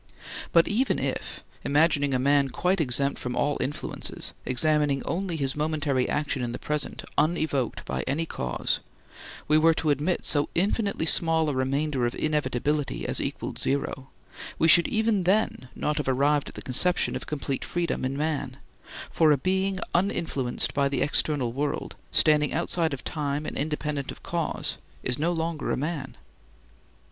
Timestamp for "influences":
3.61-4.33